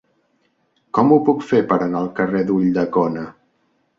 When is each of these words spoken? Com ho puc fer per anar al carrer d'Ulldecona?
Com 0.97 1.11
ho 1.15 1.19
puc 1.27 1.43
fer 1.51 1.59
per 1.73 1.77
anar 1.87 2.01
al 2.01 2.09
carrer 2.21 2.43
d'Ulldecona? 2.47 3.27